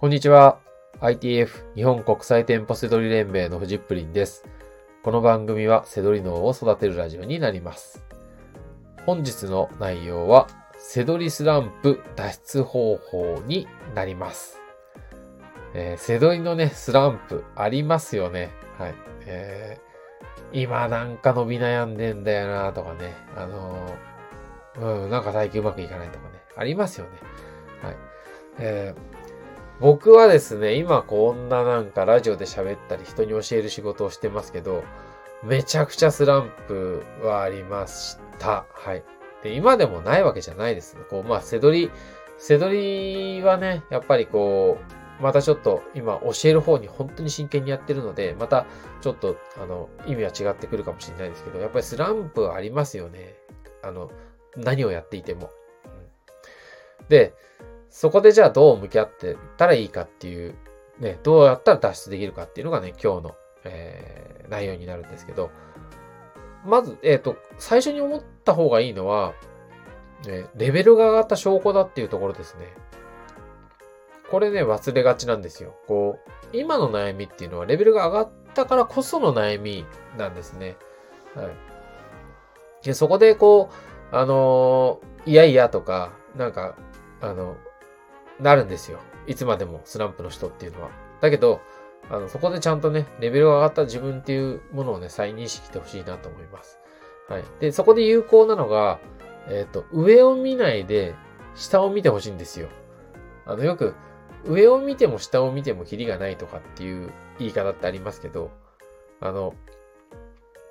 [0.00, 0.60] こんにちは。
[1.00, 4.44] ITF 日本国際店舗セドリ連盟のフジップリンです。
[5.02, 8.04] この番組はセドリ脳を育てるラジオになります。
[9.06, 10.46] 本日の内容は
[10.78, 13.66] セドリスランプ脱出方法に
[13.96, 14.60] なります。
[15.74, 18.52] えー、セドリのね、スランプありますよね。
[18.78, 18.94] はい。
[19.26, 23.16] えー、今なんか伸び悩んでんだよなとかね。
[23.34, 26.40] あのー、うん、なんか最近うまくいかないとかね。
[26.54, 27.10] ありますよね。
[27.82, 27.96] はい。
[28.60, 29.17] えー
[29.80, 34.82] 僕はですね、今こんななんかラジオで喋ったり人に教える仕事をしてますけど、
[35.44, 38.66] めちゃくちゃスランプはありました。
[38.72, 39.04] はい。
[39.42, 40.96] で、今でもないわけじゃないです。
[41.08, 41.92] こう、まあ、せどり、
[42.38, 44.78] せどりはね、やっぱりこ
[45.20, 48.66] う、またちょっと今教える方に本当に真剣にやってるので、また
[49.00, 53.34] ちょっとあの意味は違ってくるかもしれないですけど、やっぱりスランプはありますよね。
[53.82, 54.10] あの、
[54.56, 55.50] 何をやっていても。
[57.08, 57.34] で、
[57.90, 60.54] そこでじゃあどう向き合ってたらいいかっていう、
[60.98, 65.50] ね、どうやったら脱出できるかっていうのがね、今日の、えー、内容になるんですけど、
[66.64, 69.32] まず、えっ、ー、と、最初に思った方がいいのは、
[70.26, 72.66] ね、レベルが上がった証拠だっていうところですね。
[74.30, 75.74] これね、忘れがちなんですよ。
[75.86, 80.76] こう、今の悩みっていうのはレベルが上がったからこその悩みなんですね。
[81.34, 81.48] はい。
[82.84, 83.70] で、そこでこ
[84.12, 86.76] う、あのー、いやいやとか、なんか、
[87.20, 87.56] あの、
[88.40, 89.00] なるんですよ。
[89.26, 90.90] いつまでもスランプの人っていうのは。
[91.20, 91.60] だけど、
[92.10, 96.78] あの、そこでちゃんとね、レベルが上がった自分っていうものをね、再認識してほしいなと思います。
[97.28, 97.44] はい。
[97.60, 98.98] で、そこで有効なのが、
[99.48, 101.14] えっ、ー、と、上を見ないで、
[101.54, 102.68] 下を見てほしいんですよ。
[103.46, 103.94] あの、よく、
[104.46, 108.50] 上を見ても下を見てもキリがないとかっていう言い方ってありますけど、
[109.20, 109.54] あの、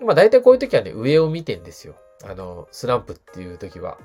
[0.00, 1.94] まあ大体こういう時はね、上を見てんですよ。
[2.24, 3.98] あの、スランプっていう時は。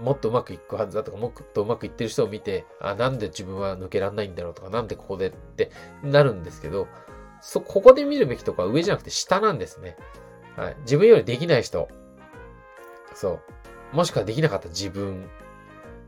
[0.00, 5.70] もっとうまくいくはずだとか、もっとうまくいってる人を見て、あ、なんで自分は抜けらんないんだろうとか、なんでここでって
[6.02, 6.88] なるんですけど、
[7.40, 9.96] そ、ここで見るべきとこは上じゃなくて下なんですね。
[10.56, 10.76] はい。
[10.80, 11.88] 自分よりできない人。
[13.14, 13.40] そ
[13.92, 13.96] う。
[13.96, 15.28] もしくはできなかった自分。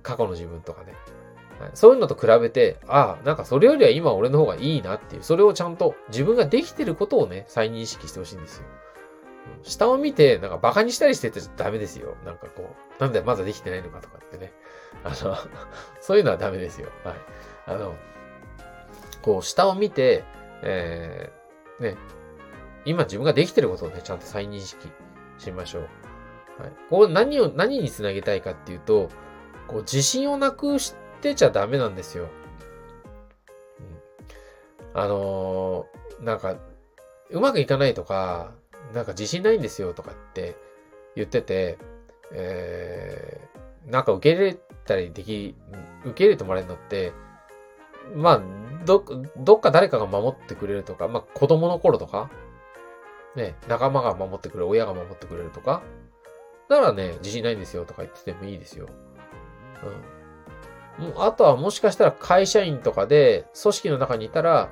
[0.02, 0.94] 過去の自分とかね。
[1.60, 8.64] はい、そういうのと比べて、ああ、なんかそれよりは今俺の方がいいなっていう、それをちゃんと自分ができてることをね、再認識してほしいんですよ。
[9.62, 12.16] 下を見て、なんか馬鹿にしたりしててダメですよ。
[12.24, 14.52] なんかこう、なんでまだできてないのかとかってね。
[15.04, 15.36] あの、
[16.00, 16.90] そういうのはダメですよ。
[17.04, 17.14] はい。
[17.66, 17.94] あの、
[19.22, 20.24] こう、下を見て、
[20.62, 21.96] えー、ね、
[22.84, 24.88] 今自分ができてることをね、ちゃんと再認識
[25.38, 25.82] しましょう。
[26.62, 26.72] はい。
[26.88, 29.08] こう、何を、何につなげたいかっていうと、
[29.66, 32.28] こう、自信をなくしてちゃダメなんですよ。
[34.94, 36.56] うん、あのー、なんか、
[37.30, 38.52] うまくいかないとか、
[38.92, 40.56] なんか自信ないんですよとかって
[41.16, 41.78] 言ってて、
[42.32, 45.54] えー、なんか受け入れたりでき、
[46.04, 47.12] 受け入れてもらえるのって、
[48.14, 48.42] まあ、
[48.84, 49.04] ど、
[49.36, 52.30] どっか誰かが守ってくれるとか、まあ子供の頃とか、
[53.36, 55.82] ね、仲間が守ってくれる、親が守ってくれるとか、
[56.68, 58.88] だからね、自信ないんですよとか言っててもいいですよ。
[60.98, 61.22] うん。
[61.22, 64.70] あとはもしかしたら会社員とかで組織の中にいたら、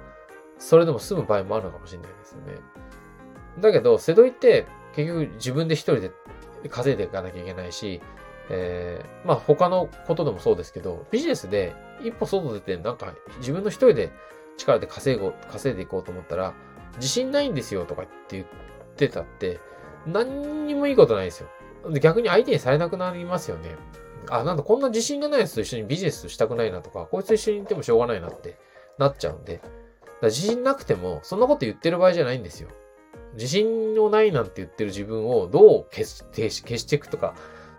[0.58, 2.54] それでも済む場合もあるのかもしれないですよね。
[3.60, 6.10] だけど、セドリって結局自分で一人で
[6.68, 8.00] 稼いでいかなきゃいけないし、
[8.50, 14.10] えー、まあ他のことでもそうですけど、ビジネスで一歩外出てなんか自分の一人で
[14.56, 16.54] 力で稼ご、稼いでいこうと思ったら、
[16.96, 18.46] 自信ないんですよとかって言っ
[18.96, 19.60] てたって、
[20.06, 21.48] 何にもいいことないですよ。
[22.00, 23.76] 逆に相手にされなくなりますよね。
[24.30, 28.58] あ、なんだこんな自信がないやつと一緒にビジネスしたくないなとか、こいつと一緒にいてもしょうがないなって
[28.98, 29.60] なっちゃうんで、
[30.22, 32.68] 自信なくても、そんなこと言ってる場合じゃないんですよ。
[33.38, 37.34] 自信のないなんて言ってる自分をどう消し消していくとか、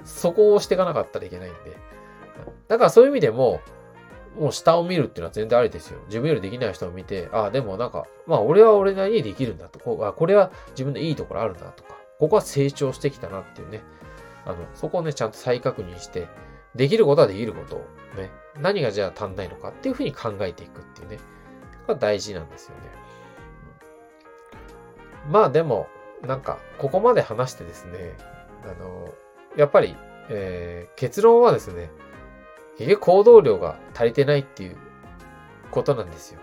[0.06, 1.78] そこをしていかなかったらいけないんで。
[2.70, 3.60] だからそういう意味でも、
[4.40, 6.00] もう下を見るっていうのは全然ありですよ。
[6.08, 9.80] 自分よりできない人を見て、ああ、でもなんか、まあ俺は俺なりにできるんだと。
[9.80, 13.82] こあこれは自分でいいところあるなとか、ここは成長してきたなっていうね。
[14.46, 16.28] あの、そこをね、ちゃんと再確認して、
[16.74, 17.80] できることはできることを
[18.16, 18.32] ね、
[18.62, 21.20] 何がじゃあ足んないのかっていうふうに考えていくっていうね。
[21.90, 23.09] が大事なんですよね。
[25.30, 25.88] まあでも、
[26.26, 28.18] なんか、ここまで話してですね、
[28.64, 29.14] あの、
[29.56, 29.96] やっぱり、
[30.30, 31.92] えー、結論はですね、
[32.78, 34.78] 結局行動量が足りてないっていう
[35.72, 36.40] ことなんですよ。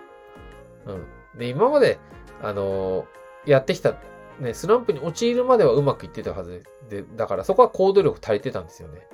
[0.87, 1.39] うん。
[1.39, 1.99] で、今まで、
[2.43, 3.07] あの
[3.47, 3.95] やってきた、
[4.41, 9.07] ね、スランプに陥るまではうまくいってたはずで、だからそこは行動力足りてたんですよね。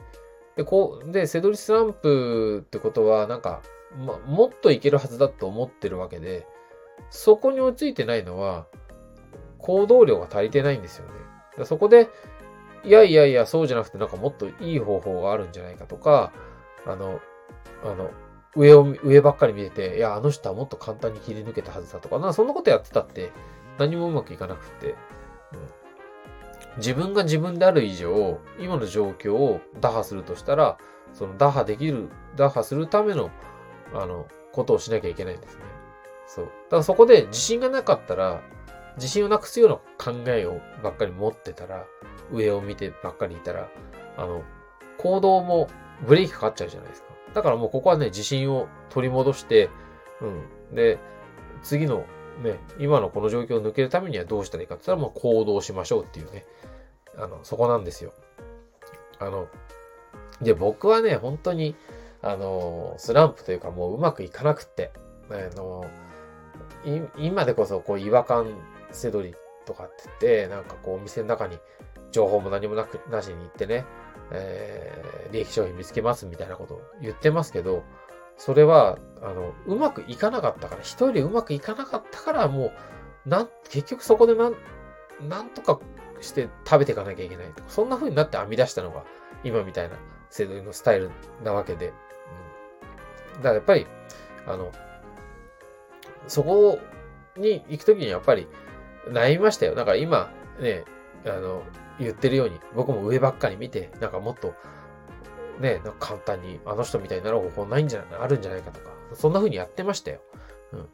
[0.56, 3.62] で、こう、で、セドリスランプってことは、なんか、
[3.96, 6.46] ま、もっといけるはずだと思ってるわけで、
[7.10, 8.66] そこに追いついてないのは、
[9.62, 11.64] 行動量が足りてないんですよね。
[11.64, 12.10] そこで、
[12.84, 16.32] いやいやいや、そうじゃなくてなんかもっといい方法があるんじゃないかとか、
[16.84, 17.20] あの、
[17.84, 18.10] あの、
[18.56, 23.32] 上を、上ばっかり見てて、いや、あの人はもっと簡単に切り抜けたはずだとか、な、そんなことやってたって、
[23.78, 24.96] 何もうまくいかなくて、うん、
[26.78, 30.76] 自分が自分である以上、今の状況を打破するとしたら、
[31.12, 33.30] その打破できる、打破するための、
[33.94, 35.62] あの、ことをしなきゃいけないんですね。
[36.26, 36.44] そう。
[36.44, 38.42] だからそこで自信がなかったら、
[38.96, 41.86] 自信をなくすような考えをばっかり持ってたら、
[42.30, 43.68] 上を見てばっかりいたら、
[44.16, 44.42] あの、
[44.98, 45.68] 行動も
[46.06, 47.08] ブレーキかかっちゃうじゃないですか。
[47.34, 49.70] だからもうここはね、自信を取り戻して、
[50.20, 50.26] う
[50.72, 50.74] ん。
[50.74, 50.98] で、
[51.62, 52.04] 次の
[52.42, 56.44] ね、今のこの状況を抜けるためにはどうしたらいいかって言ったらもう行動しましょうっていうね、
[57.16, 58.12] あの、そこなんですよ。
[59.18, 59.48] あの、
[60.40, 61.76] で、僕はね、本当に、
[62.20, 64.92] あの、スランプというかもううまくいかなくって、
[65.30, 65.84] あの、
[67.16, 68.46] 今でこそこう違和感
[68.92, 69.34] せどり
[69.66, 71.58] とかって言って、なんかこうお店の中に
[72.10, 73.84] 情報も何もなく、なしに行ってね、
[74.30, 77.82] えー、利益商品見つけますみたいなことを言ってますけど、
[78.36, 82.72] それは、あの、うまくいかなかったから、人よりうまくいかなかったから、も
[83.26, 84.56] う、なん、結局そこでなん、
[85.28, 85.78] なんとか
[86.20, 89.04] して食べていかなきゃいけないとか、そんな風になって編み出したのが、
[89.44, 89.96] 今みたいな
[90.30, 91.10] セドリのスタイル
[91.44, 91.92] なわけで。
[93.36, 93.42] うん。
[93.42, 93.86] だからやっぱり、
[94.46, 94.72] あの、
[96.26, 96.78] そこ
[97.36, 98.46] に行くときにやっぱり
[99.08, 99.74] 悩みましたよ。
[99.74, 100.84] だから今、ね、
[101.26, 101.62] あの、
[101.98, 104.54] 言ってるように、僕も上ばっかり見て、なんかもっと、
[105.60, 110.20] ね、なんか簡単にあの人みたいになる方法ないんじゃない、あるんじゃないかとか、そんな風にやってましたよ。
[110.72, 110.88] うん。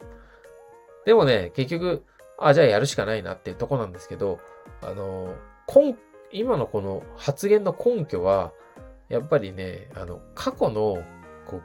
[1.05, 2.03] でもね、結局、
[2.37, 4.39] あ、じゃあやるしかないなっていうとこなんですけど、
[4.81, 5.33] あの、
[5.67, 5.95] 根、
[6.31, 8.53] 今のこの発言の根拠は、
[9.09, 11.03] やっぱりね、あの、過去の、
[11.45, 11.61] こう、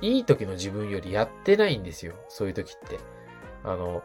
[0.00, 2.14] いい時の自分よりやってないんですよ。
[2.28, 2.98] そういう時って。
[3.62, 4.02] あの、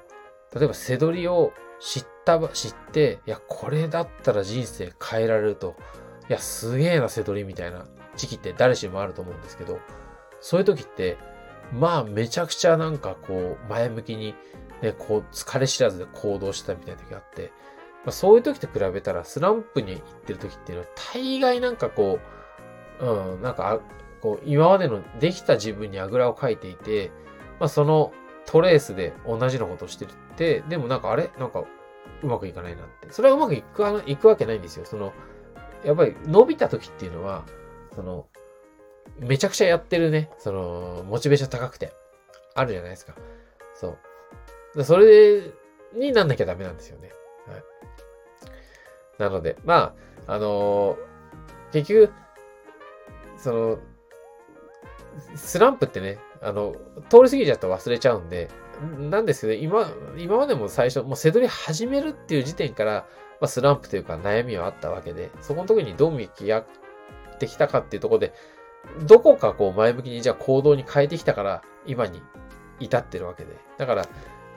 [0.53, 5.75] 例えば、背取りを知った、知って、いや、これだったら人生変えられると、
[6.29, 7.85] いや、すげえな、背取りみたいな
[8.15, 9.79] 時期って誰しもあると思うんですけど、
[10.41, 11.17] そういう時って、
[11.73, 14.35] まあ、めちゃくちゃなんかこう、前向きに、
[14.81, 17.51] ね、こう、疲れ知らずで行動したみたいな時があって、
[18.05, 22.19] まあ、そういう時と比べたら、スランプに行ってる時っていうのは、大概なんかこ
[23.01, 23.81] う、うん、なんか、
[24.21, 27.11] こう、今までのできた自分にあぐらをかいていて、
[27.59, 28.13] まあ、その
[28.45, 30.11] トレースで同じのことをしてる。
[30.39, 31.29] て、でもなんかあれ？
[31.37, 31.65] なんか、
[32.23, 33.11] うまくいかないなって。
[33.11, 34.85] それはうまくいくいくわけないんですよ。
[34.85, 35.11] その、
[35.83, 37.43] やっぱり伸びた時っていうのは、
[37.93, 38.27] その、
[39.19, 41.91] めちゃくちゃやってるね、その、モチベーション高くて、
[42.55, 43.15] あるじゃないですか。
[43.75, 43.97] そ
[44.75, 44.83] う。
[44.83, 45.41] それ
[45.93, 47.11] になんなきゃダメなんですよね。
[47.47, 47.63] はい。
[49.17, 49.93] なので、ま
[50.27, 52.13] あ、あのー、結局、
[53.37, 53.79] その、
[55.35, 56.75] スランプってね、あの、
[57.09, 58.47] 通り過ぎちゃうと忘れちゃうんで、
[58.81, 63.05] なんですけど、今、今までも最初、もう背取り始めるっていう時点から、
[63.41, 66.65] まあ、スランプというか悩みはあったわけで、そこの時にどう向き合っ
[67.39, 68.33] てきたかっていうところで、
[69.05, 72.21] どこかこう前向きにじゃあ行動に変えてきたから、今に
[72.79, 73.55] 至ってるわけで。
[73.77, 74.05] だから、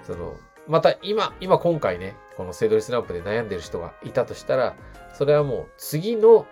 [0.04, 0.36] その、
[0.68, 4.76] また今、今今回ね、このセドリスランプで悩んでる人がいたとしたら、
[5.12, 6.46] それはもう次の、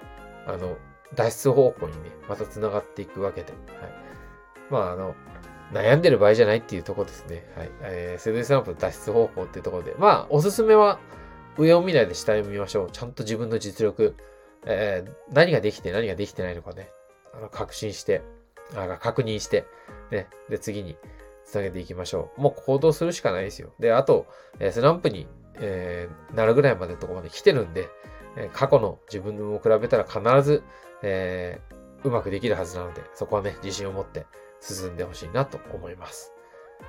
[0.46, 0.76] あの、
[1.14, 3.52] 脱出方向にね、また繋がっていくわけで。
[3.52, 3.92] はい。
[4.70, 5.14] まあ、あの、
[5.72, 7.44] 悩んでる場合じゃないっていうとこですね。
[7.56, 7.70] はい。
[7.82, 9.94] えー、セドリスランプの脱出方法っていうところで。
[9.98, 10.98] まあ、おすすめは、
[11.56, 12.90] 上を見ないで下を見ましょう。
[12.90, 14.14] ちゃんと自分の実力、
[14.66, 16.90] えー、何ができて何ができてないのかね、
[17.34, 18.22] あの、確信して、
[18.74, 19.66] あ確認して、
[20.10, 20.96] ね、で、次に
[21.44, 22.40] 繋げていきましょう。
[22.40, 23.72] もう行動するしかないですよ。
[23.78, 24.26] で、あと、
[24.58, 27.88] えー、スランプに、えー、なるぐらいまでのとこまで来てるんで、
[28.36, 30.62] え、過去の自分を比べたら必ず、
[31.02, 34.26] えー、うまくできるはずなので、そこはね、自信を持って
[34.60, 36.32] 進んでほしいなと思います。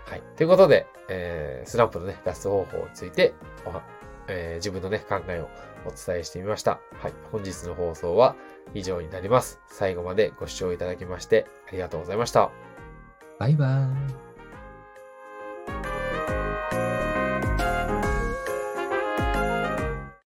[0.05, 0.23] はい。
[0.35, 3.33] ということで、えー、スランプのね、脱出方法について
[3.65, 3.71] お
[4.27, 5.49] えー、自分のね、考えを
[5.85, 6.79] お伝えしてみました。
[7.01, 7.13] はい。
[7.31, 8.35] 本日の放送は
[8.73, 9.59] 以上になります。
[9.67, 12.51] 最後までご視聴いただきましてありがとうございました。
[13.39, 14.30] バイバーイ。